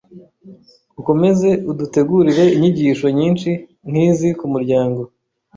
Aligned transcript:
ukomeze 0.99 1.49
udutegurire 1.71 2.45
inyigisho 2.55 3.07
nyinshi 3.19 3.49
nk'izi 3.89 4.29
ku 4.39 4.45
muryango, 4.53 5.01